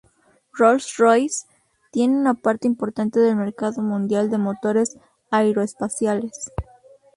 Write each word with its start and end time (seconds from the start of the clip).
Rolls-Royce 0.59 1.45
tiene 1.91 2.15
una 2.17 2.33
parte 2.33 2.65
importante 2.65 3.19
del 3.19 3.35
mercado 3.35 3.83
mundial 3.83 4.31
de 4.31 4.39
motores 4.39 4.97
aeroespaciales. 5.29 6.51